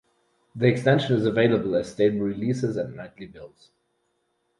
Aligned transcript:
The 0.55 0.65
extension 0.65 1.15
is 1.15 1.27
available 1.27 1.75
as 1.75 1.91
stable 1.91 2.21
releases 2.25 2.75
and 2.75 2.95
nightly 2.95 3.27
builds. 3.27 3.69